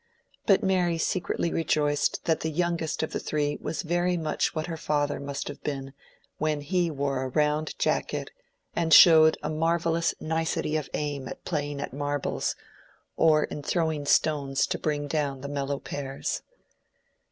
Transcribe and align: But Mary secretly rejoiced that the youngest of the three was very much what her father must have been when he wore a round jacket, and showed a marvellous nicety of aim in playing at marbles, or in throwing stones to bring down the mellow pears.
But 0.47 0.63
Mary 0.63 0.97
secretly 0.97 1.53
rejoiced 1.53 2.25
that 2.25 2.39
the 2.39 2.49
youngest 2.49 3.03
of 3.03 3.11
the 3.13 3.19
three 3.19 3.59
was 3.61 3.83
very 3.83 4.17
much 4.17 4.55
what 4.55 4.65
her 4.65 4.75
father 4.75 5.19
must 5.19 5.47
have 5.47 5.61
been 5.63 5.93
when 6.39 6.61
he 6.61 6.89
wore 6.89 7.21
a 7.21 7.27
round 7.27 7.77
jacket, 7.77 8.31
and 8.75 8.95
showed 8.95 9.37
a 9.43 9.49
marvellous 9.51 10.15
nicety 10.19 10.75
of 10.75 10.89
aim 10.95 11.27
in 11.27 11.35
playing 11.45 11.79
at 11.79 11.93
marbles, 11.93 12.55
or 13.15 13.43
in 13.43 13.61
throwing 13.61 14.07
stones 14.07 14.65
to 14.65 14.79
bring 14.79 15.07
down 15.07 15.41
the 15.41 15.47
mellow 15.47 15.77
pears. 15.77 16.41